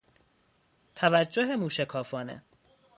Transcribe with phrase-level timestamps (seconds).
[0.95, 2.43] توجه موشکافانه